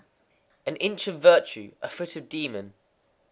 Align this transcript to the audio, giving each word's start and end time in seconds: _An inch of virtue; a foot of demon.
_An 0.65 0.77
inch 0.77 1.07
of 1.07 1.19
virtue; 1.19 1.73
a 1.79 1.87
foot 1.87 2.15
of 2.15 2.27
demon. 2.27 2.73